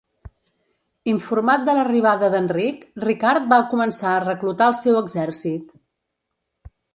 Informat 1.11 1.67
de 1.67 1.75
l'arribada 1.79 2.29
d'Enric, 2.35 2.87
Ricard 3.03 3.45
va 3.53 3.59
començar 3.75 4.15
a 4.15 4.25
reclutar 4.25 4.71
el 4.75 4.79
seu 4.81 4.99
exèrcit. 5.05 5.77